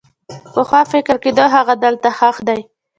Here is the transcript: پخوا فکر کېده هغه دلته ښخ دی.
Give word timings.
پخوا 0.53 0.81
فکر 0.93 1.15
کېده 1.23 1.45
هغه 1.55 1.73
دلته 1.83 2.09
ښخ 2.17 2.35
دی. 2.47 2.59